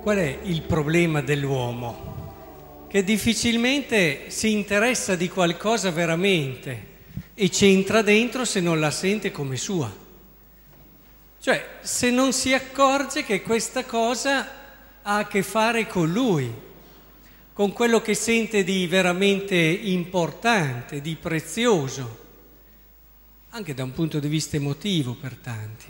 Qual 0.00 0.16
è 0.16 0.38
il 0.44 0.62
problema 0.62 1.20
dell'uomo? 1.20 2.86
Che 2.88 3.04
difficilmente 3.04 4.30
si 4.30 4.50
interessa 4.50 5.14
di 5.14 5.28
qualcosa 5.28 5.90
veramente 5.90 6.86
e 7.34 7.50
ci 7.50 7.66
entra 7.66 8.00
dentro 8.00 8.46
se 8.46 8.60
non 8.60 8.80
la 8.80 8.90
sente 8.90 9.30
come 9.30 9.58
sua. 9.58 9.94
Cioè, 11.38 11.66
se 11.82 12.10
non 12.10 12.32
si 12.32 12.54
accorge 12.54 13.24
che 13.24 13.42
questa 13.42 13.84
cosa 13.84 14.48
ha 15.02 15.18
a 15.18 15.26
che 15.26 15.42
fare 15.42 15.86
con 15.86 16.10
lui, 16.10 16.50
con 17.52 17.74
quello 17.74 18.00
che 18.00 18.14
sente 18.14 18.64
di 18.64 18.86
veramente 18.86 19.54
importante, 19.54 21.02
di 21.02 21.14
prezioso, 21.14 22.18
anche 23.50 23.74
da 23.74 23.84
un 23.84 23.92
punto 23.92 24.18
di 24.18 24.28
vista 24.28 24.56
emotivo 24.56 25.12
per 25.12 25.36
tanti. 25.36 25.86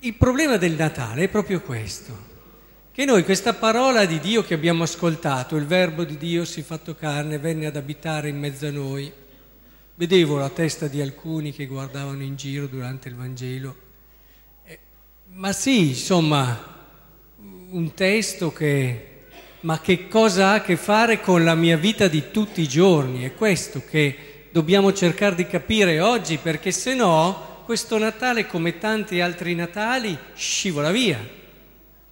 Il 0.00 0.14
problema 0.14 0.58
del 0.58 0.72
Natale 0.72 1.24
è 1.24 1.28
proprio 1.28 1.62
questo 1.62 2.29
che 3.00 3.06
noi 3.06 3.24
questa 3.24 3.54
parola 3.54 4.04
di 4.04 4.20
Dio 4.20 4.42
che 4.42 4.52
abbiamo 4.52 4.82
ascoltato, 4.82 5.56
il 5.56 5.64
verbo 5.64 6.04
di 6.04 6.18
Dio 6.18 6.44
si 6.44 6.60
è 6.60 6.62
fatto 6.62 6.94
carne, 6.94 7.38
venne 7.38 7.64
ad 7.64 7.76
abitare 7.76 8.28
in 8.28 8.38
mezzo 8.38 8.66
a 8.66 8.70
noi, 8.70 9.10
vedevo 9.94 10.36
la 10.36 10.50
testa 10.50 10.86
di 10.86 11.00
alcuni 11.00 11.54
che 11.54 11.64
guardavano 11.64 12.22
in 12.22 12.36
giro 12.36 12.66
durante 12.66 13.08
il 13.08 13.14
Vangelo, 13.14 13.74
eh, 14.64 14.78
ma 15.28 15.50
sì, 15.54 15.88
insomma, 15.88 16.76
un 17.70 17.94
testo 17.94 18.52
che... 18.52 19.06
Ma 19.60 19.80
che 19.80 20.06
cosa 20.06 20.48
ha 20.48 20.54
a 20.56 20.60
che 20.60 20.76
fare 20.76 21.22
con 21.22 21.42
la 21.42 21.54
mia 21.54 21.78
vita 21.78 22.06
di 22.06 22.30
tutti 22.30 22.60
i 22.60 22.68
giorni? 22.68 23.24
È 23.24 23.34
questo 23.34 23.82
che 23.82 24.48
dobbiamo 24.52 24.92
cercare 24.92 25.36
di 25.36 25.46
capire 25.46 26.00
oggi, 26.00 26.36
perché 26.36 26.70
se 26.70 26.94
no 26.94 27.62
questo 27.64 27.96
Natale, 27.96 28.46
come 28.46 28.76
tanti 28.76 29.22
altri 29.22 29.54
Natali, 29.54 30.18
scivola 30.34 30.90
via. 30.90 31.38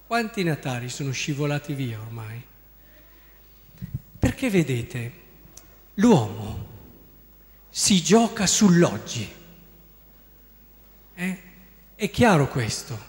Quanti 0.09 0.41
Natali 0.41 0.89
sono 0.89 1.11
scivolati 1.11 1.73
via 1.73 1.99
ormai? 1.99 2.41
Perché 4.17 4.49
vedete, 4.49 5.11
l'uomo 5.93 6.65
si 7.69 8.01
gioca 8.01 8.47
sull'oggi. 8.47 9.31
Eh? 11.13 11.37
È 11.93 12.09
chiaro 12.09 12.47
questo. 12.47 12.99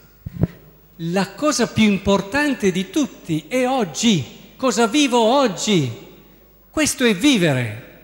La 0.97 1.33
cosa 1.33 1.69
più 1.69 1.84
importante 1.84 2.70
di 2.70 2.91
tutti 2.91 3.47
è 3.48 3.67
oggi. 3.67 4.53
Cosa 4.59 4.87
vivo 4.87 5.20
oggi? 5.20 5.91
Questo 6.69 7.07
è 7.07 7.14
vivere, 7.14 8.01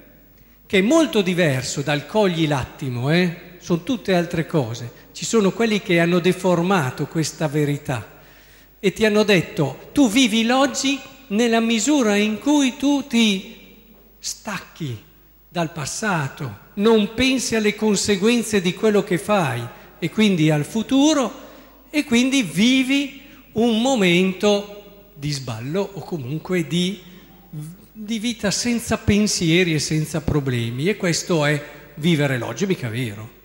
che 0.65 0.79
è 0.79 0.81
molto 0.81 1.21
diverso 1.21 1.83
dal 1.83 2.07
cogli 2.07 2.49
l'attimo, 2.49 3.11
eh? 3.11 3.59
sono 3.59 3.83
tutte 3.83 4.15
altre 4.15 4.47
cose. 4.47 4.91
Ci 5.13 5.27
sono 5.27 5.53
quelli 5.53 5.83
che 5.83 6.01
hanno 6.01 6.19
deformato 6.19 7.07
questa 7.07 7.47
verità 7.47 8.15
e 8.87 8.93
ti 8.93 9.05
hanno 9.05 9.25
detto 9.25 9.89
tu 9.93 10.09
vivi 10.09 10.45
l'oggi 10.45 10.97
nella 11.29 11.59
misura 11.59 12.15
in 12.15 12.39
cui 12.39 12.77
tu 12.77 13.05
ti 13.09 13.57
stacchi 14.17 14.97
dal 15.49 15.73
passato, 15.73 16.59
non 16.75 17.13
pensi 17.13 17.57
alle 17.57 17.75
conseguenze 17.75 18.61
di 18.61 18.75
quello 18.75 19.03
che 19.03 19.19
fai 19.19 19.61
e 19.99 20.09
quindi 20.09 20.53
al 20.53 20.65
futuro 20.65 21.33
e 21.91 22.05
quindi 22.05 22.45
vivi 22.45 23.23
un 23.55 23.81
momento 23.83 25.11
di 25.15 25.33
sballo 25.33 25.91
o 25.95 26.01
comunque 26.05 26.65
di, 26.69 27.01
di 27.93 28.21
vita 28.21 28.53
senza 28.53 28.99
pensieri 28.99 29.75
e 29.75 29.81
senza 29.81 30.21
problemi 30.21 30.89
e 30.89 30.97
questo 30.97 31.45
è 31.45 31.61
vivere 31.97 32.39
l'oggi, 32.39 32.67
mica 32.67 32.89
vero. 32.89 33.36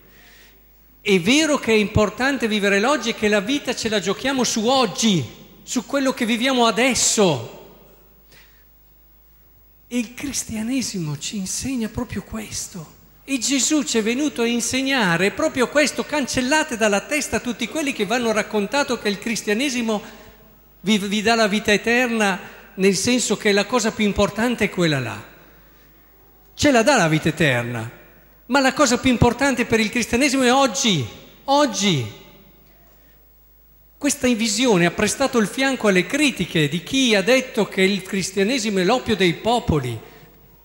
È 1.03 1.19
vero 1.19 1.57
che 1.57 1.71
è 1.71 1.75
importante 1.75 2.47
vivere 2.47 2.79
l'oggi 2.79 3.09
e 3.09 3.15
che 3.15 3.27
la 3.27 3.39
vita 3.39 3.73
ce 3.73 3.89
la 3.89 3.99
giochiamo 3.99 4.43
su 4.43 4.67
oggi, 4.67 5.25
su 5.63 5.87
quello 5.87 6.13
che 6.13 6.27
viviamo 6.27 6.67
adesso. 6.67 7.59
Il 9.87 10.13
cristianesimo 10.13 11.17
ci 11.17 11.37
insegna 11.37 11.89
proprio 11.89 12.21
questo. 12.21 12.99
E 13.23 13.39
Gesù 13.39 13.81
ci 13.81 13.97
è 13.97 14.03
venuto 14.03 14.43
a 14.43 14.45
insegnare 14.45 15.31
proprio 15.31 15.69
questo, 15.69 16.03
cancellate 16.03 16.77
dalla 16.77 17.01
testa 17.01 17.39
tutti 17.39 17.67
quelli 17.67 17.93
che 17.93 18.05
vi 18.05 18.13
hanno 18.13 18.31
raccontato 18.31 18.99
che 18.99 19.09
il 19.09 19.17
cristianesimo 19.17 20.03
vi, 20.81 20.99
vi 20.99 21.21
dà 21.23 21.33
la 21.33 21.47
vita 21.47 21.71
eterna, 21.71 22.39
nel 22.75 22.95
senso 22.95 23.37
che 23.37 23.51
la 23.51 23.65
cosa 23.65 23.91
più 23.91 24.05
importante 24.05 24.65
è 24.65 24.69
quella 24.69 24.99
là. 24.99 25.23
Ce 26.53 26.71
la 26.71 26.83
dà 26.83 26.95
la 26.95 27.07
vita 27.07 27.29
eterna, 27.29 27.89
ma 28.51 28.59
la 28.59 28.73
cosa 28.73 28.97
più 28.97 29.09
importante 29.09 29.65
per 29.65 29.79
il 29.79 29.89
cristianesimo 29.89 30.43
è 30.43 30.51
oggi, 30.51 31.07
oggi. 31.45 32.05
Questa 33.97 34.27
visione 34.27 34.85
ha 34.85 34.91
prestato 34.91 35.37
il 35.37 35.47
fianco 35.47 35.87
alle 35.87 36.05
critiche 36.05 36.67
di 36.67 36.83
chi 36.83 37.15
ha 37.15 37.21
detto 37.21 37.65
che 37.69 37.81
il 37.81 38.01
cristianesimo 38.01 38.79
è 38.79 38.83
l'oppio 38.83 39.15
dei 39.15 39.35
popoli, 39.35 39.97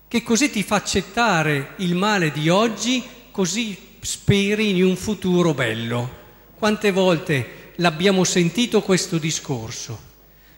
che 0.08 0.22
così 0.24 0.50
ti 0.50 0.64
fa 0.64 0.76
accettare 0.76 1.74
il 1.76 1.94
male 1.94 2.32
di 2.32 2.48
oggi, 2.48 3.04
così 3.30 3.78
speri 4.00 4.70
in 4.70 4.82
un 4.82 4.97
futuro 4.97 5.54
bello. 5.54 6.24
Quante 6.58 6.91
volte 6.91 7.72
l'abbiamo 7.76 8.24
sentito 8.24 8.82
questo 8.82 9.16
discorso? 9.16 10.00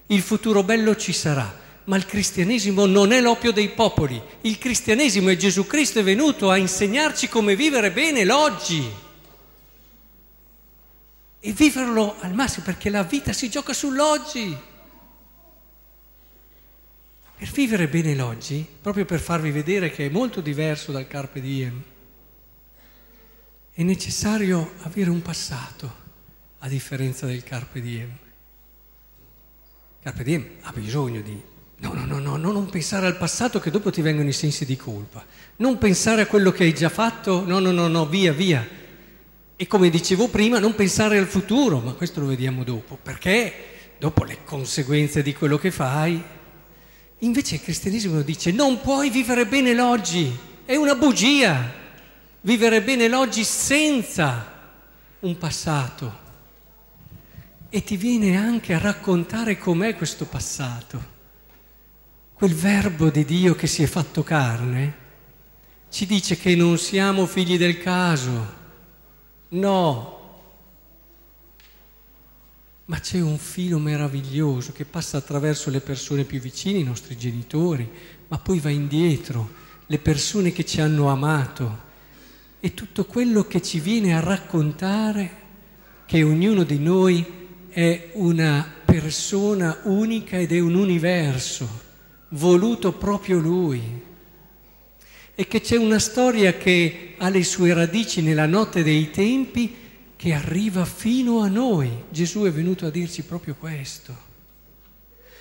Il 0.07 0.23
futuro 0.23 0.63
bello 0.63 0.97
ci 0.97 1.13
sarà, 1.13 1.55
ma 1.89 1.97
il 1.97 2.05
cristianesimo 2.05 2.85
non 2.85 3.13
è 3.13 3.21
l'oppio 3.21 3.51
dei 3.51 3.71
popoli, 3.71 4.21
il 4.43 4.59
cristianesimo 4.59 5.31
è 5.31 5.37
Gesù 5.37 5.67
Cristo 5.67 5.99
è 5.99 6.03
venuto 6.03 6.51
a 6.51 6.59
insegnarci 6.59 7.29
come 7.29 7.57
vivere 7.57 7.91
bene 7.91 8.25
l'oggi 8.25 8.87
e 11.41 11.53
viverlo 11.53 12.17
al 12.21 12.35
massimo 12.35 12.67
perché 12.67 12.91
la 12.91 13.05
vita 13.05 13.33
si 13.33 13.49
gioca 13.49 13.73
sull'oggi. 13.73 14.57
Per 17.37 17.51
vivere 17.53 17.89
bene 17.89 18.15
l'oggi, 18.15 18.67
proprio 18.83 19.07
per 19.07 19.21
farvi 19.21 19.51
vedere 19.51 19.91
che 19.91 20.07
è 20.07 20.11
molto 20.11 20.43
diverso 20.43 20.93
dal 20.93 21.07
carpe 21.07 21.41
diem, 21.41 21.83
è 23.73 23.83
necessario 23.83 24.73
avere 24.81 25.09
un 25.09 25.23
passato, 25.23 26.07
a 26.59 26.69
differenza 26.69 27.25
del 27.25 27.45
carpe 27.45 27.81
diem. 27.81 28.15
Carpe 30.03 30.23
diem 30.23 30.49
ha 30.63 30.73
bisogno 30.73 31.23
di 31.23 31.48
No, 31.81 31.93
no, 31.93 32.05
no, 32.19 32.37
no, 32.37 32.51
non 32.51 32.69
pensare 32.69 33.07
al 33.07 33.17
passato 33.17 33.61
che 33.61 33.71
dopo 33.71 33.91
ti 33.91 34.03
vengono 34.03 34.29
i 34.29 34.33
sensi 34.33 34.65
di 34.65 34.77
colpa. 34.77 35.25
Non 35.57 35.79
pensare 35.79 36.23
a 36.23 36.27
quello 36.27 36.51
che 36.51 36.65
hai 36.65 36.75
già 36.75 36.89
fatto, 36.89 37.45
no, 37.47 37.61
no, 37.61 37.71
no, 37.71 37.87
no, 37.87 38.07
via, 38.07 38.33
via. 38.33 38.67
E 39.55 39.67
come 39.69 39.89
dicevo 39.89 40.29
prima, 40.29 40.59
non 40.59 40.75
pensare 40.75 41.19
al 41.19 41.27
futuro, 41.27 41.79
ma 41.79 41.93
questo 41.93 42.21
lo 42.21 42.27
vediamo 42.27 42.65
dopo, 42.65 42.99
perché 43.01 43.53
dopo 43.99 44.25
le 44.25 44.39
conseguenze 44.45 45.23
di 45.23 45.33
quello 45.35 45.57
che 45.57 45.71
fai. 45.71 46.21
Invece 47.19 47.57
il 47.57 47.63
cristianesimo 47.63 48.23
dice 48.23 48.51
non 48.51 48.81
puoi 48.81 49.11
vivere 49.11 49.47
bene 49.47 49.73
l'oggi, 49.73 50.37
è 50.65 50.75
una 50.75 50.97
bugia. 50.97 51.87
Vivere 52.41 52.83
bene 52.83 53.09
l'oggi 53.09 53.45
senza 53.45 54.53
un 55.21 55.39
passato. 55.39 56.27
E 57.69 57.85
ti 57.85 57.97
viene 57.97 58.37
anche 58.37 58.75
a 58.75 58.79
raccontare 58.79 59.59
com'è 59.59 59.95
questo 59.95 60.25
passato 60.25 61.18
quel 62.39 62.55
verbo 62.55 63.11
di 63.11 63.25
Dio 63.25 63.57
che 63.57 63.67
si 63.67 63.83
è 63.83 63.87
fatto 63.87 64.23
carne, 64.23 64.95
ci 65.91 66.07
dice 66.07 66.37
che 66.37 66.55
non 66.55 66.79
siamo 66.79 67.27
figli 67.27 67.59
del 67.59 67.81
caso. 67.81 68.55
No. 69.49 70.19
Ma 72.85 73.01
c'è 73.01 73.21
un 73.21 73.39
filo 73.39 73.81
meraviglioso 73.81 74.71
che 74.71 74.85
passa 74.85 75.17
attraverso 75.17 75.69
le 75.71 75.81
persone 75.81 76.23
più 76.23 76.39
vicine, 76.39 76.79
i 76.79 76.85
nostri 76.85 77.17
genitori, 77.17 77.91
ma 78.29 78.39
poi 78.39 78.61
va 78.61 78.71
indietro, 78.71 79.51
le 79.87 79.99
persone 79.99 80.53
che 80.53 80.65
ci 80.65 80.81
hanno 80.81 81.09
amato 81.09 81.87
e 82.61 82.73
tutto 82.73 83.05
quello 83.05 83.49
che 83.49 83.61
ci 83.61 83.81
viene 83.81 84.15
a 84.15 84.21
raccontare 84.21 85.31
che 86.07 86.23
ognuno 86.23 86.63
di 86.63 86.79
noi 86.79 87.27
è 87.69 88.11
una 88.13 88.65
persona 88.85 89.81
unica 89.83 90.39
ed 90.39 90.53
è 90.53 90.61
un 90.61 90.77
universo 90.77 91.87
voluto 92.31 92.93
proprio 92.93 93.39
lui 93.39 94.07
e 95.35 95.47
che 95.47 95.61
c'è 95.61 95.77
una 95.77 96.01
storia 96.01 96.55
che 96.55 97.15
ha 97.17 97.29
le 97.29 97.45
sue 97.45 97.73
radici 97.73 98.23
nella 98.23 98.47
notte 98.47 98.83
dei 98.83 99.11
tempi 99.11 99.73
che 100.17 100.33
arriva 100.33 100.85
fino 100.85 101.43
a 101.43 101.49
noi. 101.49 101.89
Gesù 102.11 102.43
è 102.43 102.51
venuto 102.51 102.87
a 102.87 102.91
dirci 102.91 103.23
proprio 103.23 103.55
questo. 103.57 104.27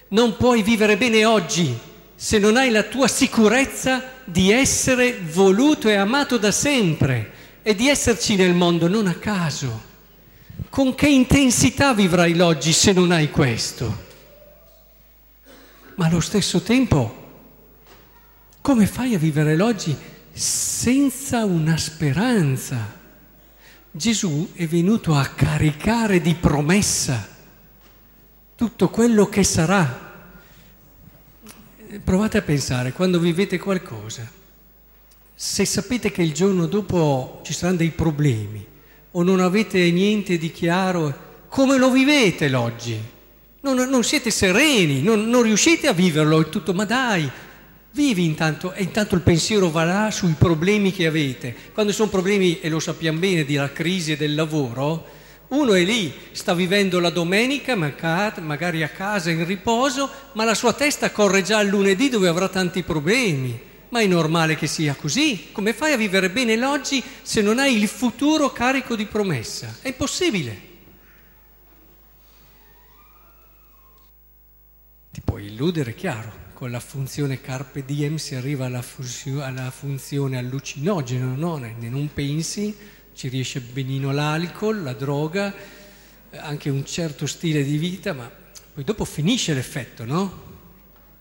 Non 0.10 0.38
puoi 0.38 0.62
vivere 0.62 0.98
bene 0.98 1.26
oggi 1.26 1.76
se 2.14 2.38
non 2.38 2.58
hai 2.58 2.70
la 2.70 2.84
tua 2.84 3.08
sicurezza 3.08 4.04
di 4.24 4.52
essere 4.52 5.20
voluto 5.20 5.90
e 5.90 5.96
amato 5.96 6.38
da 6.38 6.52
sempre 6.52 7.32
e 7.64 7.74
di 7.74 7.90
esserci 7.90 8.36
nel 8.36 8.54
mondo 8.54 8.88
non 8.88 9.08
a 9.08 9.16
caso. 9.16 9.82
Con 10.70 10.94
che 10.94 11.08
intensità 11.08 11.94
vivrai 11.96 12.36
l'oggi 12.36 12.72
se 12.72 12.94
non 12.94 13.12
hai 13.12 13.32
questo? 13.32 14.06
Ma 15.98 16.06
allo 16.06 16.20
stesso 16.20 16.62
tempo 16.62 17.26
come 18.62 18.86
fai 18.86 19.14
a 19.14 19.18
vivere 19.18 19.56
l'oggi 19.56 19.96
senza 20.32 21.46
una 21.46 21.78
speranza? 21.78 22.96
Gesù 23.90 24.52
è 24.54 24.68
venuto 24.68 25.16
a 25.16 25.26
caricare 25.26 26.20
di 26.22 26.36
promessa 26.36 27.28
tutto 28.56 28.90
quello 28.90 29.28
che 29.28 29.44
sarà. 29.44 30.06
Provate 32.04 32.38
a 32.38 32.42
pensare, 32.42 32.92
quando 32.92 33.20
vivete 33.20 33.58
qualcosa, 33.58 34.30
se 35.34 35.66
sapete 35.66 36.12
che 36.12 36.22
il 36.22 36.34
giorno 36.34 36.66
dopo 36.66 37.40
ci 37.44 37.54
saranno 37.54 37.78
dei 37.78 37.92
problemi 37.92 38.66
o 39.12 39.24
non 39.24 39.40
avete 39.40 39.90
niente 39.92 40.38
di 40.38 40.52
chiaro, 40.52 41.46
come 41.48 41.78
lo 41.78 41.90
vivete 41.90 42.50
l'oggi? 42.50 43.16
Non, 43.68 43.90
non 43.90 44.04
siete 44.04 44.32
sereni, 44.32 45.02
non, 45.02 45.30
non 45.30 45.42
riuscite 45.42 45.88
a 45.88 45.94
viverlo, 45.94 46.40
è 46.40 46.48
tutto, 46.48 46.74
ma 46.74 46.86
dai, 46.86 47.30
Vivi 47.98 48.26
intanto, 48.26 48.74
e 48.74 48.84
intanto 48.84 49.16
il 49.16 49.22
pensiero 49.22 49.72
va 49.72 49.84
là 49.84 50.12
sui 50.12 50.36
problemi 50.38 50.94
che 50.94 51.08
avete. 51.08 51.56
Quando 51.74 51.92
sono 51.92 52.10
problemi, 52.10 52.60
e 52.60 52.70
lo 52.70 52.80
sappiamo 52.80 53.18
bene, 53.18 53.44
della 53.44 53.72
crisi 53.72 54.12
e 54.12 54.18
del 54.18 54.36
lavoro, 54.36 55.04
uno 55.48 55.74
è 55.74 55.84
lì, 55.84 56.14
sta 56.32 56.54
vivendo 56.54 57.00
la 57.00 57.10
domenica, 57.10 57.76
magari 57.76 58.84
a 58.84 58.90
casa 58.90 59.32
in 59.32 59.44
riposo, 59.46 60.12
ma 60.34 60.44
la 60.44 60.54
sua 60.54 60.74
testa 60.74 61.10
corre 61.10 61.42
già 61.42 61.58
al 61.58 61.70
lunedì 61.70 62.10
dove 62.10 62.28
avrà 62.28 62.50
tanti 62.50 62.84
problemi. 62.84 63.60
Ma 63.90 64.02
è 64.02 64.06
normale 64.06 64.56
che 64.56 64.68
sia 64.68 64.94
così. 64.94 65.48
Come 65.52 65.74
fai 65.74 65.94
a 65.94 65.98
vivere 65.98 66.30
bene 66.30 66.56
l'oggi 66.56 67.02
se 67.24 67.42
non 67.42 67.58
hai 67.58 67.82
il 67.82 67.88
futuro 67.88 68.52
carico 68.52 68.96
di 68.96 69.06
promessa? 69.06 69.78
È 69.82 69.88
impossibile. 69.88 70.62
Ti 75.12 75.22
puoi 75.26 75.46
illudere, 75.58 75.96
chiaro 75.96 76.46
con 76.54 76.70
la 76.70 76.80
funzione 76.80 77.42
carpe 77.42 77.84
diem 77.84 78.18
si 78.18 78.36
arriva 78.36 78.68
alla, 78.68 78.84
fusio, 78.84 79.44
alla 79.44 79.72
funzione 79.72 80.38
allucinogena, 80.38 81.34
no? 81.34 81.58
non 81.58 82.10
pensi, 82.14 82.76
ci 83.14 83.28
riesce 83.28 83.60
benino 83.60 84.12
l'alcol, 84.12 84.84
la 84.84 84.94
droga, 84.94 85.54
anche 86.32 86.70
un 86.70 86.86
certo 86.86 87.26
stile 87.26 87.64
di 87.64 87.78
vita, 87.78 88.14
ma 88.14 88.32
poi 88.74 88.84
dopo 88.84 89.04
finisce 89.04 89.56
l'effetto, 89.56 90.06
no? 90.06 90.46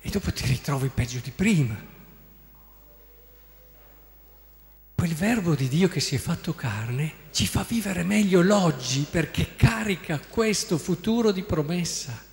E 0.01 0.11
dopo 0.11 0.31
ti 0.33 0.47
ritrovi 0.47 0.89
peggio 0.89 1.21
di 1.23 1.33
prima. 1.35 1.95
Quel 4.95 5.15
verbo 5.15 5.55
di 5.55 5.69
Dio 5.69 5.89
che 5.89 6.01
si 6.01 6.15
è 6.15 6.19
fatto 6.19 6.55
carne 6.55 7.13
ci 7.31 7.47
fa 7.47 7.65
vivere 7.67 8.05
meglio 8.05 8.43
l'oggi 8.43 9.07
perché 9.11 9.55
carica 9.57 10.19
questo 10.19 10.79
futuro 10.79 11.33
di 11.33 11.43
promessa. 11.43 12.25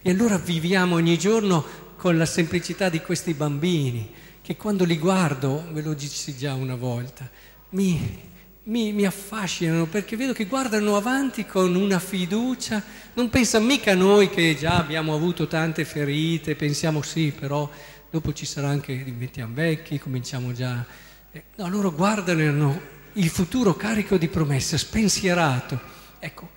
E 0.00 0.10
allora 0.10 0.38
viviamo 0.38 0.94
ogni 0.94 1.18
giorno 1.18 1.64
con 1.96 2.16
la 2.16 2.24
semplicità 2.24 2.88
di 2.88 3.00
questi 3.00 3.34
bambini, 3.34 4.08
che 4.40 4.56
quando 4.56 4.84
li 4.84 4.96
guardo, 4.96 5.66
ve 5.72 5.82
lo 5.82 5.92
dissi 5.92 6.36
già 6.36 6.54
una 6.54 6.76
volta, 6.76 7.28
mi, 7.70 8.20
mi, 8.64 8.92
mi, 8.92 9.04
affascinano 9.04 9.86
perché 9.86 10.16
vedo 10.16 10.32
che 10.32 10.46
guardano 10.46 10.96
avanti 10.96 11.44
con 11.44 11.74
una 11.74 11.98
fiducia, 11.98 12.80
non 13.14 13.28
pensano 13.28 13.66
mica 13.66 13.90
a 13.90 13.96
noi 13.96 14.30
che 14.30 14.56
già 14.56 14.76
abbiamo 14.76 15.14
avuto 15.16 15.48
tante 15.48 15.84
ferite, 15.84 16.54
pensiamo 16.54 17.02
sì, 17.02 17.34
però 17.36 17.68
dopo 18.08 18.32
ci 18.32 18.46
sarà 18.46 18.68
anche, 18.68 19.02
diventiamo 19.02 19.52
vecchi, 19.52 19.98
cominciamo 19.98 20.52
già... 20.52 20.86
Eh, 21.32 21.42
no, 21.56 21.68
loro 21.68 21.92
guardano 21.92 22.80
il 23.14 23.28
futuro 23.28 23.74
carico 23.74 24.16
di 24.16 24.28
promesse, 24.28 24.78
spensierato. 24.78 25.80
Ecco, 26.20 26.48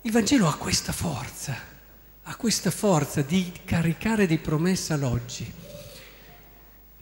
il 0.00 0.10
Vangelo 0.10 0.48
ha 0.48 0.56
questa 0.56 0.92
forza 0.92 1.71
ha 2.24 2.36
questa 2.36 2.70
forza 2.70 3.22
di 3.22 3.52
caricare 3.64 4.26
di 4.26 4.38
promessa 4.38 4.96
l'oggi. 4.96 5.50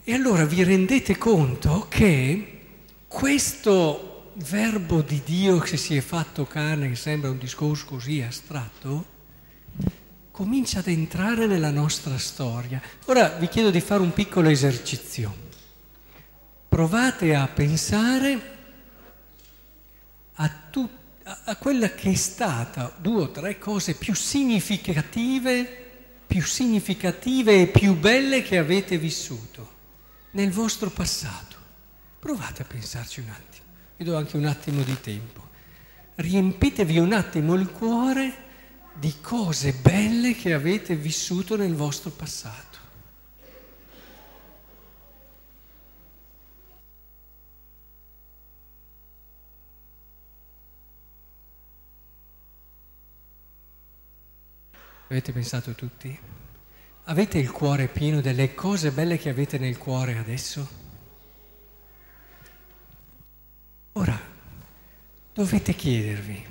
E 0.03 0.13
allora 0.13 0.45
vi 0.45 0.63
rendete 0.63 1.17
conto 1.17 1.85
che 1.87 2.59
questo 3.07 4.31
verbo 4.35 5.01
di 5.01 5.21
Dio 5.23 5.59
che 5.59 5.77
si 5.77 5.95
è 5.95 6.01
fatto 6.01 6.45
carne, 6.45 6.89
che 6.89 6.95
sembra 6.95 7.29
un 7.29 7.37
discorso 7.37 7.85
così 7.85 8.21
astratto, 8.21 9.05
comincia 10.31 10.79
ad 10.79 10.87
entrare 10.87 11.45
nella 11.45 11.69
nostra 11.69 12.17
storia. 12.17 12.81
Ora 13.05 13.27
vi 13.29 13.47
chiedo 13.47 13.69
di 13.69 13.81
fare 13.81 14.01
un 14.01 14.13
piccolo 14.13 14.49
esercizio. 14.49 15.49
Provate 16.67 17.35
a 17.35 17.47
pensare 17.47 18.59
a 21.23 21.55
quella 21.57 21.91
che 21.91 22.11
è 22.11 22.15
stata 22.15 22.93
due 22.97 23.23
o 23.23 23.31
tre 23.31 23.57
cose 23.57 23.95
più 23.95 24.15
significative, 24.15 25.79
più 26.25 26.41
significative 26.41 27.61
e 27.61 27.67
più 27.67 27.95
belle 27.95 28.41
che 28.41 28.57
avete 28.57 28.97
vissuto 28.97 29.79
nel 30.31 30.51
vostro 30.51 30.89
passato. 30.89 31.55
Provate 32.19 32.61
a 32.61 32.65
pensarci 32.65 33.19
un 33.19 33.29
attimo, 33.29 33.65
vi 33.97 34.05
do 34.05 34.17
anche 34.17 34.37
un 34.37 34.45
attimo 34.45 34.81
di 34.83 34.99
tempo. 35.01 35.49
Riempitevi 36.15 36.97
un 36.99 37.13
attimo 37.13 37.55
il 37.55 37.69
cuore 37.69 38.49
di 38.93 39.15
cose 39.21 39.73
belle 39.73 40.35
che 40.35 40.53
avete 40.53 40.95
vissuto 40.95 41.55
nel 41.55 41.73
vostro 41.73 42.11
passato. 42.11 42.80
Avete 55.11 55.33
pensato 55.33 55.73
tutti? 55.73 56.17
Avete 57.03 57.37
il 57.37 57.51
cuore 57.51 57.89
pieno 57.89 58.21
delle 58.21 58.55
cose 58.55 58.91
belle 58.91 59.17
che 59.17 59.27
avete 59.27 59.57
nel 59.57 59.77
cuore 59.77 60.17
adesso? 60.17 60.65
Ora, 63.91 64.17
dovete 65.33 65.75
chiedervi, 65.75 66.45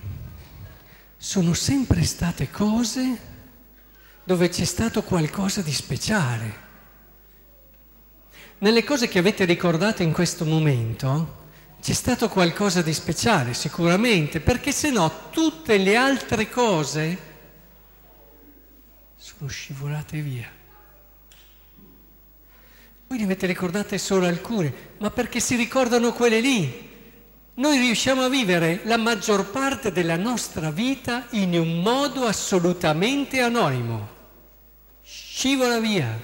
sono 1.16 1.54
sempre 1.54 2.04
state 2.04 2.50
cose 2.50 3.18
dove 4.24 4.50
c'è 4.50 4.66
stato 4.66 5.04
qualcosa 5.04 5.62
di 5.62 5.72
speciale. 5.72 6.54
Nelle 8.58 8.84
cose 8.84 9.08
che 9.08 9.18
avete 9.18 9.46
ricordato 9.46 10.02
in 10.02 10.12
questo 10.12 10.44
momento 10.44 11.48
c'è 11.80 11.94
stato 11.94 12.28
qualcosa 12.28 12.82
di 12.82 12.92
speciale, 12.92 13.54
sicuramente, 13.54 14.38
perché 14.38 14.70
se 14.70 14.90
no 14.90 15.30
tutte 15.30 15.78
le 15.78 15.96
altre 15.96 16.50
cose 16.50 17.28
sono 19.20 19.50
scivolate 19.50 20.20
via. 20.22 20.48
Voi 23.06 23.18
ne 23.18 23.24
avete 23.24 23.46
ricordate 23.46 23.98
solo 23.98 24.26
alcune, 24.26 24.72
ma 24.98 25.10
perché 25.10 25.40
si 25.40 25.56
ricordano 25.56 26.14
quelle 26.14 26.40
lì. 26.40 26.88
Noi 27.54 27.78
riusciamo 27.78 28.22
a 28.22 28.30
vivere 28.30 28.80
la 28.84 28.96
maggior 28.96 29.50
parte 29.50 29.92
della 29.92 30.16
nostra 30.16 30.70
vita 30.70 31.26
in 31.30 31.52
un 31.52 31.82
modo 31.82 32.24
assolutamente 32.24 33.42
anonimo. 33.42 34.08
Scivola 35.02 35.78
via 35.78 36.18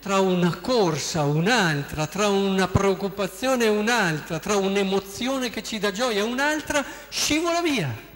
tra 0.00 0.20
una 0.20 0.56
corsa 0.56 1.24
un'altra, 1.24 2.06
tra 2.06 2.28
una 2.28 2.66
preoccupazione 2.66 3.66
un'altra, 3.66 4.38
tra 4.38 4.56
un'emozione 4.56 5.50
che 5.50 5.62
ci 5.62 5.78
dà 5.78 5.92
gioia 5.92 6.24
un'altra, 6.24 6.82
scivola 7.10 7.60
via. 7.60 8.06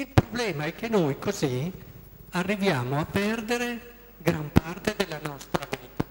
Il 0.00 0.08
problema 0.30 0.64
è 0.64 0.74
che 0.76 0.88
noi 0.88 1.18
così 1.18 1.72
arriviamo 2.30 3.00
a 3.00 3.04
perdere 3.04 4.12
gran 4.18 4.48
parte 4.52 4.94
della 4.96 5.18
nostra 5.24 5.66
vita. 5.68 6.04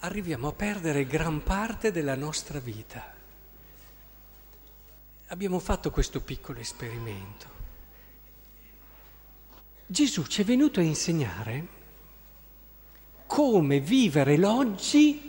Arriviamo 0.00 0.48
a 0.48 0.52
perdere 0.52 1.06
gran 1.06 1.44
parte 1.44 1.92
della 1.92 2.16
nostra 2.16 2.58
vita. 2.58 3.14
Abbiamo 5.28 5.60
fatto 5.60 5.92
questo 5.92 6.20
piccolo 6.20 6.58
esperimento. 6.58 7.46
Gesù 9.86 10.24
ci 10.24 10.42
è 10.42 10.44
venuto 10.44 10.80
a 10.80 10.82
insegnare 10.82 11.76
come 13.26 13.78
vivere 13.78 14.36
l'oggi 14.36 15.27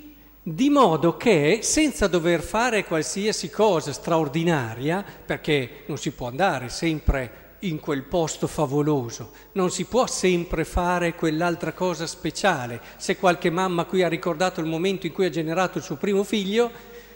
di 0.54 0.72
modo 0.72 1.16
che 1.16 1.60
senza 1.62 2.08
dover 2.08 2.42
fare 2.42 2.84
qualsiasi 2.84 3.52
cosa 3.52 3.94
straordinaria, 3.94 5.06
perché 5.26 5.84
non 5.86 6.00
si 6.00 6.10
può 6.10 6.28
andare 6.28 6.70
sempre 6.70 7.58
in 7.60 7.80
quel 7.80 8.02
posto 8.02 8.48
favoloso, 8.48 9.32
non 9.52 9.70
si 9.70 9.86
può 9.86 10.08
sempre 10.08 10.66
fare 10.66 11.14
quell'altra 11.14 11.74
cosa 11.74 12.08
speciale. 12.08 12.82
Se 12.98 13.18
qualche 13.18 13.52
mamma 13.52 13.86
qui 13.86 14.02
ha 14.02 14.08
ricordato 14.08 14.60
il 14.60 14.66
momento 14.66 15.06
in 15.06 15.14
cui 15.14 15.26
ha 15.26 15.30
generato 15.30 15.78
il 15.78 15.84
suo 15.84 15.98
primo 15.98 16.24
figlio, 16.24 16.72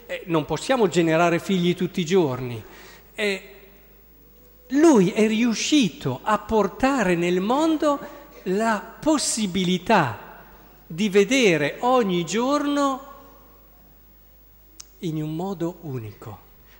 eh, 0.06 0.22
non 0.26 0.44
possiamo 0.44 0.86
generare 0.86 1.40
figli 1.40 1.74
tutti 1.74 2.02
i 2.02 2.06
giorni. 2.06 2.62
Eh, 3.16 3.42
lui 4.68 5.10
è 5.10 5.26
riuscito 5.26 6.20
a 6.22 6.38
portare 6.38 7.16
nel 7.16 7.40
mondo 7.40 7.98
la 8.44 8.94
possibilità 9.00 10.42
di 10.86 11.08
vedere 11.08 11.78
ogni 11.80 12.24
giorno 12.24 13.12
in 15.06 15.22
un 15.22 15.34
modo 15.34 15.78
unico, 15.82 16.38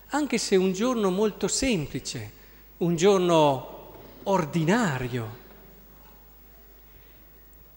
anche 0.09 0.37
se 0.37 0.55
un 0.55 0.73
giorno 0.73 1.09
molto 1.09 1.47
semplice, 1.47 2.31
un 2.77 2.95
giorno 2.95 3.93
ordinario. 4.23 5.43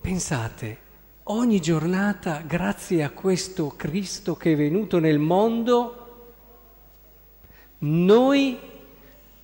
Pensate, 0.01 0.87
Ogni 1.31 1.61
giornata, 1.61 2.39
grazie 2.39 3.03
a 3.03 3.11
questo 3.11 3.75
Cristo 3.77 4.35
che 4.35 4.53
è 4.53 4.57
venuto 4.57 4.99
nel 4.99 5.19
mondo, 5.19 6.07
noi 7.81 8.59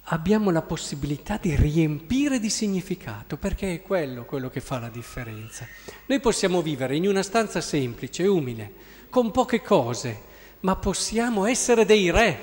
abbiamo 0.04 0.50
la 0.50 0.62
possibilità 0.62 1.38
di 1.38 1.54
riempire 1.54 2.40
di 2.40 2.48
significato, 2.48 3.36
perché 3.36 3.74
è 3.74 3.82
quello 3.82 4.24
quello 4.24 4.48
che 4.48 4.62
fa 4.62 4.78
la 4.78 4.88
differenza. 4.88 5.68
Noi 6.06 6.20
possiamo 6.20 6.62
vivere 6.62 6.96
in 6.96 7.06
una 7.06 7.22
stanza 7.22 7.60
semplice, 7.60 8.26
umile, 8.26 8.72
con 9.10 9.30
poche 9.30 9.60
cose, 9.60 10.22
ma 10.64 10.76
possiamo 10.76 11.44
essere 11.44 11.84
dei 11.84 12.10
re, 12.10 12.38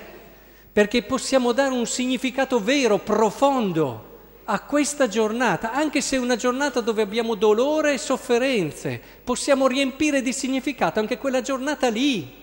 perché 0.71 1.01
possiamo 1.01 1.51
dare 1.53 1.73
un 1.73 1.87
significato 1.87 2.63
vero, 2.63 2.99
profondo 2.99 4.09
a 4.45 4.59
questa 4.61 5.07
giornata, 5.07 5.73
anche 5.73 6.01
se 6.01 6.17
è 6.17 6.19
una 6.19 6.35
giornata 6.35 6.81
dove 6.81 7.01
abbiamo 7.01 7.33
dolore 7.33 7.93
e 7.93 7.97
sofferenze, 7.97 9.01
possiamo 9.23 9.67
riempire 9.67 10.21
di 10.21 10.33
significato 10.33 10.99
anche 10.99 11.17
quella 11.17 11.41
giornata 11.41 11.89
lì. 11.89 12.39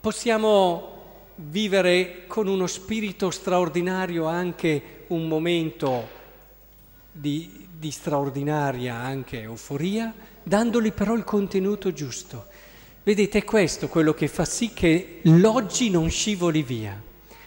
Possiamo 0.00 0.98
vivere 1.36 2.26
con 2.26 2.46
uno 2.46 2.66
spirito 2.66 3.30
straordinario 3.30 4.26
anche 4.26 5.04
un 5.08 5.26
momento 5.28 6.08
di, 7.10 7.66
di 7.72 7.90
straordinaria 7.90 8.96
anche 8.96 9.40
euforia, 9.40 10.12
dandogli 10.42 10.92
però 10.92 11.14
il 11.14 11.24
contenuto 11.24 11.92
giusto. 11.92 12.68
Vedete, 13.02 13.38
è 13.38 13.44
questo 13.44 13.88
quello 13.88 14.12
che 14.12 14.28
fa 14.28 14.44
sì 14.44 14.72
che 14.74 15.20
l'oggi 15.22 15.88
non 15.88 16.10
scivoli 16.10 16.62
via. 16.62 17.00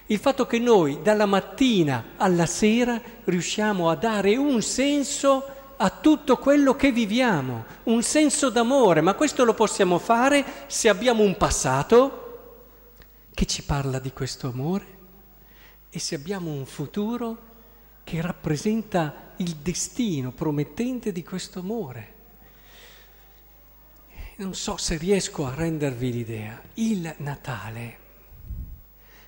Il 0.07 0.17
fatto 0.17 0.47
che 0.47 0.57
noi 0.57 1.01
dalla 1.03 1.27
mattina 1.27 2.13
alla 2.17 2.47
sera 2.47 2.99
riusciamo 3.23 3.89
a 3.89 3.95
dare 3.95 4.35
un 4.35 4.61
senso 4.63 5.45
a 5.77 5.89
tutto 5.89 6.37
quello 6.37 6.75
che 6.75 6.91
viviamo, 6.91 7.65
un 7.83 8.01
senso 8.01 8.49
d'amore, 8.49 9.01
ma 9.01 9.13
questo 9.13 9.43
lo 9.43 9.53
possiamo 9.53 9.99
fare 9.99 10.43
se 10.67 10.89
abbiamo 10.89 11.23
un 11.23 11.37
passato 11.37 12.21
che 13.33 13.45
ci 13.45 13.63
parla 13.63 13.99
di 13.99 14.11
questo 14.11 14.47
amore 14.47 14.97
e 15.89 15.99
se 15.99 16.15
abbiamo 16.15 16.51
un 16.51 16.65
futuro 16.65 17.37
che 18.03 18.21
rappresenta 18.21 19.33
il 19.37 19.55
destino 19.57 20.31
promettente 20.31 21.11
di 21.11 21.23
questo 21.23 21.59
amore. 21.59 22.13
Non 24.35 24.53
so 24.55 24.77
se 24.77 24.97
riesco 24.97 25.45
a 25.45 25.53
rendervi 25.53 26.11
l'idea. 26.11 26.61
Il 26.75 27.13
Natale 27.17 27.97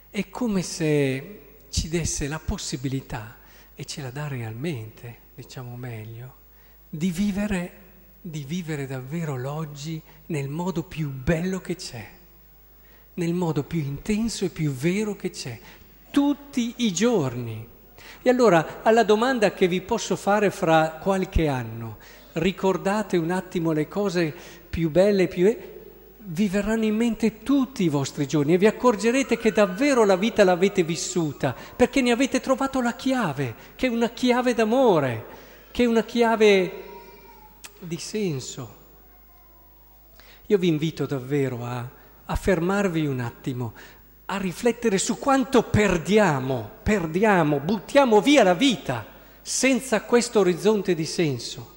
è 0.10 0.30
come 0.30 0.62
se 0.62 1.40
ci 1.70 1.90
desse 1.90 2.28
la 2.28 2.40
possibilità, 2.40 3.38
e 3.76 3.86
ce 3.86 4.02
la 4.02 4.10
dà 4.10 4.28
realmente, 4.28 5.18
diciamo 5.36 5.76
meglio, 5.76 6.36
di 6.90 7.12
vivere, 7.12 7.72
di 8.22 8.44
vivere 8.44 8.88
davvero 8.88 9.36
l'oggi 9.38 10.02
nel 10.28 10.50
modo 10.50 10.84
più 10.84 11.10
bello 11.10 11.60
che 11.60 11.76
c'è 11.76 12.14
nel 13.16 13.34
modo 13.34 13.64
più 13.64 13.80
intenso 13.80 14.46
e 14.46 14.50
più 14.50 14.72
vero 14.72 15.16
che 15.16 15.30
c'è, 15.30 15.60
tutti 16.12 16.74
i 16.78 16.94
giorni. 16.94 17.68
E 18.22 18.30
allora 18.30 18.82
alla 18.82 19.04
domanda 19.04 19.54
che 19.54 19.68
vi 19.68 19.82
posso 19.82 20.16
fare 20.16 20.50
fra 20.50 21.00
qualche 21.02 21.48
anno, 21.48 21.98
ricordate 22.36 23.18
un 23.18 23.32
attimo 23.32 23.72
le 23.72 23.88
cose 23.88 24.34
più 24.70 24.90
belle, 24.90 25.28
più... 25.28 25.56
vi 26.18 26.48
verranno 26.48 26.86
in 26.86 26.96
mente 26.96 27.44
tutti 27.44 27.84
i 27.84 27.90
vostri 27.90 28.28
giorni 28.28 28.54
e 28.54 28.58
vi 28.58 28.68
accorgerete 28.68 29.38
che 29.38 29.52
davvero 29.52 30.06
la 30.06 30.16
vita 30.16 30.44
l'avete 30.44 30.84
vissuta, 30.84 31.56
perché 31.76 32.02
ne 32.02 32.12
avete 32.12 32.40
trovato 32.40 32.82
la 32.82 32.94
chiave, 32.94 33.56
che 33.76 33.88
è 33.88 33.90
una 33.90 34.10
chiave 34.10 34.54
d'amore, 34.54 35.26
che 35.72 35.84
è 35.84 35.88
una 35.88 36.04
chiave 36.04 36.84
di 37.80 37.98
senso. 37.98 38.76
Io 40.48 40.58
vi 40.58 40.68
invito 40.68 41.06
davvero 41.06 41.64
a 41.66 42.04
a 42.26 42.36
fermarvi 42.36 43.06
un 43.06 43.20
attimo, 43.20 43.74
a 44.26 44.38
riflettere 44.38 44.98
su 44.98 45.20
quanto 45.20 45.64
perdiamo, 45.64 46.70
perdiamo, 46.82 47.60
buttiamo 47.60 48.22
via 48.22 48.44
la 48.44 48.56
vita 48.56 49.06
senza 49.42 50.02
questo 50.02 50.40
orizzonte 50.40 50.96
di 50.96 51.06
senso, 51.06 51.74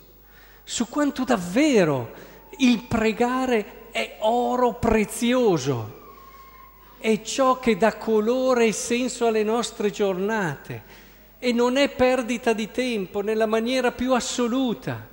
su 0.69 0.87
quanto 0.91 1.25
davvero 1.25 2.13
il 2.59 2.83
pregare 2.83 3.89
è 3.91 4.19
oro 4.21 4.75
prezioso, 4.75 5.97
è 6.99 7.23
ciò 7.23 7.59
che 7.59 7.79
dà 7.79 7.97
colore 7.97 8.67
e 8.67 8.73
senso 8.73 9.27
alle 9.27 9.43
nostre 9.43 9.91
giornate. 9.91 11.07
E 11.39 11.53
non 11.53 11.79
è 11.79 11.89
perdita 11.89 12.53
di 12.53 12.71
tempo 12.71 13.23
nella 13.23 13.47
maniera 13.47 13.93
più 13.93 14.13
assoluta 14.13 15.09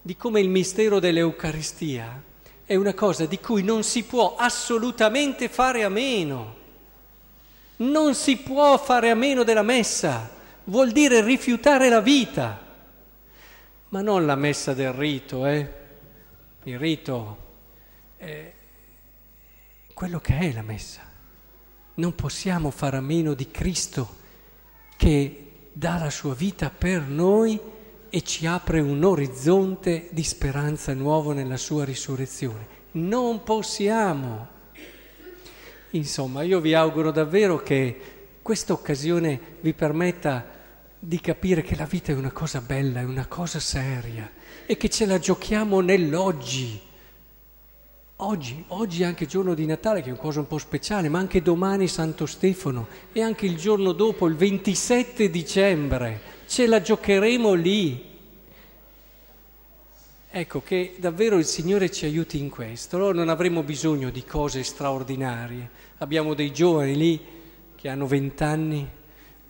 di 0.00 0.16
come 0.16 0.38
il 0.40 0.48
mistero 0.48 1.00
dell'Eucaristia 1.00 2.22
è 2.64 2.76
una 2.76 2.94
cosa 2.94 3.26
di 3.26 3.40
cui 3.40 3.64
non 3.64 3.82
si 3.82 4.04
può 4.04 4.36
assolutamente 4.36 5.48
fare 5.48 5.82
a 5.82 5.88
meno. 5.88 6.54
Non 7.78 8.14
si 8.14 8.36
può 8.36 8.78
fare 8.78 9.10
a 9.10 9.16
meno 9.16 9.42
della 9.42 9.62
messa, 9.62 10.30
vuol 10.64 10.92
dire 10.92 11.20
rifiutare 11.20 11.88
la 11.88 12.00
vita, 12.00 12.69
ma 13.90 14.00
non 14.02 14.24
la 14.24 14.36
messa 14.36 14.72
del 14.72 14.92
rito, 14.92 15.46
eh? 15.46 15.78
Il 16.64 16.78
rito 16.78 17.36
è 18.16 18.52
quello 19.92 20.20
che 20.20 20.38
è 20.38 20.52
la 20.52 20.62
messa. 20.62 21.02
Non 21.94 22.14
possiamo 22.14 22.70
fare 22.70 22.96
a 22.96 23.00
meno 23.00 23.34
di 23.34 23.50
Cristo 23.50 24.16
che 24.96 25.50
dà 25.72 25.98
la 25.98 26.10
sua 26.10 26.34
vita 26.34 26.70
per 26.70 27.02
noi 27.02 27.58
e 28.08 28.22
ci 28.22 28.46
apre 28.46 28.80
un 28.80 29.02
orizzonte 29.02 30.08
di 30.10 30.22
speranza 30.22 30.94
nuovo 30.94 31.32
nella 31.32 31.56
sua 31.56 31.84
risurrezione. 31.84 32.78
Non 32.92 33.42
possiamo. 33.42 34.58
Insomma, 35.90 36.42
io 36.42 36.60
vi 36.60 36.74
auguro 36.74 37.10
davvero 37.10 37.60
che 37.60 38.00
questa 38.40 38.72
occasione 38.72 39.40
vi 39.60 39.72
permetta 39.72 40.59
di 41.02 41.18
capire 41.18 41.62
che 41.62 41.76
la 41.76 41.86
vita 41.86 42.12
è 42.12 42.14
una 42.14 42.30
cosa 42.30 42.60
bella, 42.60 43.00
è 43.00 43.04
una 43.04 43.26
cosa 43.26 43.58
seria 43.58 44.30
e 44.66 44.76
che 44.76 44.90
ce 44.90 45.06
la 45.06 45.18
giochiamo 45.18 45.80
nell'oggi. 45.80 46.78
Oggi, 48.16 48.62
oggi 48.68 49.00
è 49.00 49.06
anche 49.06 49.24
giorno 49.24 49.54
di 49.54 49.64
Natale, 49.64 50.02
che 50.02 50.08
è 50.08 50.12
una 50.12 50.20
cosa 50.20 50.40
un 50.40 50.46
po' 50.46 50.58
speciale, 50.58 51.08
ma 51.08 51.18
anche 51.18 51.40
domani 51.40 51.88
Santo 51.88 52.26
Stefano 52.26 52.86
e 53.12 53.22
anche 53.22 53.46
il 53.46 53.56
giorno 53.56 53.92
dopo, 53.92 54.26
il 54.26 54.36
27 54.36 55.30
dicembre 55.30 56.20
ce 56.46 56.66
la 56.66 56.82
giocheremo 56.82 57.54
lì. 57.54 58.08
Ecco 60.32 60.62
che 60.62 60.96
davvero 60.98 61.38
il 61.38 61.46
Signore 61.46 61.90
ci 61.90 62.04
aiuti 62.04 62.38
in 62.38 62.50
questo. 62.50 62.96
Allora 62.96 63.14
non 63.14 63.30
avremo 63.30 63.62
bisogno 63.62 64.10
di 64.10 64.22
cose 64.22 64.62
straordinarie. 64.62 65.70
Abbiamo 65.98 66.34
dei 66.34 66.52
giovani 66.52 66.94
lì 66.94 67.20
che 67.74 67.88
hanno 67.88 68.06
vent'anni, 68.06 68.86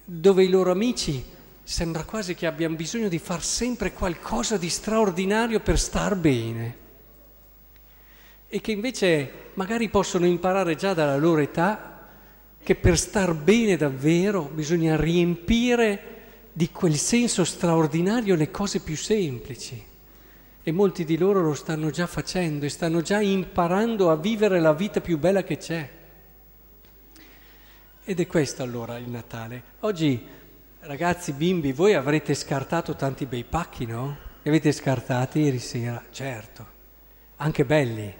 dove 0.05 0.45
i 0.45 0.49
loro 0.49 0.71
amici 0.71 1.39
sembra 1.71 2.03
quasi 2.03 2.35
che 2.35 2.47
abbiano 2.47 2.75
bisogno 2.75 3.07
di 3.07 3.21
far 3.21 3.45
sempre 3.45 3.93
qualcosa 3.93 4.57
di 4.57 4.69
straordinario 4.69 5.61
per 5.61 5.79
star 5.79 6.17
bene. 6.17 6.77
E 8.49 8.61
che 8.61 8.73
invece 8.73 9.31
magari 9.55 9.89
possono 9.89 10.27
imparare 10.27 10.75
già 10.75 10.95
dalla 10.95 11.17
loro 11.17 11.41
età 11.41 12.09
che 12.61 12.75
per 12.75 12.99
star 12.99 13.35
bene 13.35 13.77
davvero 13.77 14.51
bisogna 14.53 14.97
riempire 14.97 16.19
di 16.53 16.73
quel 16.73 16.97
senso 16.97 17.45
straordinario 17.45 18.35
le 18.35 18.51
cose 18.51 18.81
più 18.81 18.97
semplici. 18.97 19.81
E 20.65 20.73
molti 20.73 21.05
di 21.05 21.17
loro 21.17 21.41
lo 21.41 21.55
stanno 21.55 21.91
già 21.91 22.09
facendo 22.09 22.67
e 22.67 22.69
stanno 22.69 23.01
già 23.01 23.21
imparando 23.21 24.11
a 24.11 24.17
vivere 24.17 24.59
la 24.59 24.73
vita 24.73 25.01
più 25.01 25.19
bella 25.19 25.45
che 25.45 25.57
c'è. 25.57 25.89
Ed 28.03 28.19
è 28.19 28.27
questo 28.27 28.65
allora 28.65 28.99
il 28.99 29.09
Natale. 29.09 29.63
Oggi, 29.81 30.39
ragazzi, 30.81 31.33
bimbi, 31.33 31.73
voi 31.73 31.95
avrete 31.95 32.35
scartato 32.35 32.95
tanti 32.95 33.27
bei 33.27 33.45
pacchi, 33.45 33.87
no? 33.87 34.17
Li 34.43 34.49
avete 34.49 34.73
scartati 34.73 35.41
ieri 35.41 35.59
sera? 35.59 36.05
Certo, 36.11 36.67
anche 37.37 37.65
belli. 37.65 38.15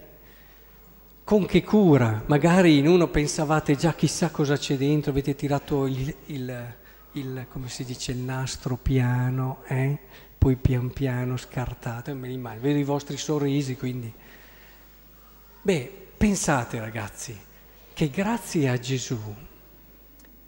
Con 1.25 1.47
che 1.47 1.63
cura? 1.63 2.23
Magari 2.27 2.79
in 2.79 2.89
uno 2.89 3.09
pensavate 3.09 3.77
già 3.77 3.95
chissà 3.95 4.31
cosa 4.31 4.57
c'è 4.57 4.77
dentro, 4.77 5.11
avete 5.11 5.35
tirato 5.35 5.87
il, 5.87 6.15
il 6.27 6.79
il, 7.13 7.47
come 7.51 7.69
si 7.69 7.85
dice, 7.85 8.13
il 8.13 8.19
nastro 8.19 8.77
piano, 8.77 9.63
eh? 9.67 9.99
poi 10.39 10.57
pian 10.57 10.91
piano 10.93 11.37
scartato, 11.37 12.15
me 12.15 12.29
li 12.29 12.35
immagino, 12.35 12.63
vedo 12.63 12.79
i 12.79 12.85
vostri 12.85 13.17
sorrisi, 13.17 13.77
quindi... 13.77 14.13
Beh, 15.63 16.09
pensate 16.17 16.81
ragazzi, 16.81 17.39
che 17.93 18.09
grazie 18.09 18.69
a 18.69 18.79
Gesù 18.79 19.19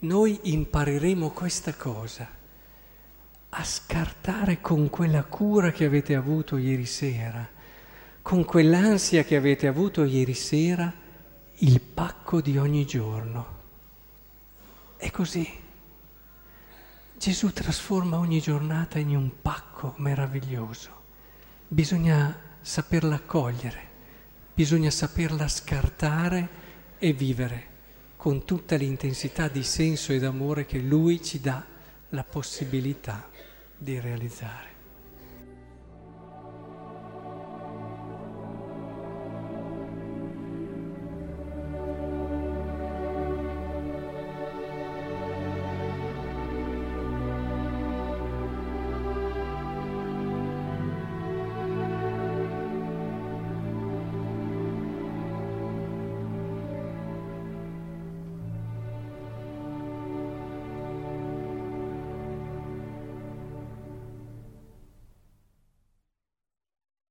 noi 0.03 0.37
impareremo 0.43 1.29
questa 1.31 1.73
cosa, 1.75 2.27
a 3.49 3.63
scartare 3.63 4.59
con 4.59 4.89
quella 4.89 5.23
cura 5.23 5.71
che 5.71 5.85
avete 5.85 6.15
avuto 6.15 6.57
ieri 6.57 6.85
sera, 6.85 7.47
con 8.21 8.43
quell'ansia 8.43 9.23
che 9.23 9.35
avete 9.35 9.67
avuto 9.67 10.03
ieri 10.03 10.33
sera, 10.33 10.91
il 11.57 11.79
pacco 11.79 12.41
di 12.41 12.57
ogni 12.57 12.85
giorno. 12.85 13.61
È 14.97 15.09
così. 15.11 15.61
Gesù 17.17 17.53
trasforma 17.53 18.17
ogni 18.17 18.41
giornata 18.41 18.99
in 18.99 19.15
un 19.15 19.31
pacco 19.41 19.93
meraviglioso. 19.97 21.01
Bisogna 21.67 22.37
saperla 22.59 23.15
accogliere, 23.15 23.89
bisogna 24.53 24.89
saperla 24.89 25.47
scartare 25.47 26.49
e 26.97 27.13
vivere 27.13 27.71
con 28.23 28.45
tutta 28.45 28.77
l'intensità 28.77 29.49
di 29.49 29.63
senso 29.63 30.13
e 30.13 30.17
d'amore 30.17 30.65
che 30.65 30.79
Lui 30.79 31.21
ci 31.21 31.41
dà 31.41 31.61
la 32.11 32.23
possibilità 32.23 33.29
di 33.77 33.99
realizzare. 33.99 34.72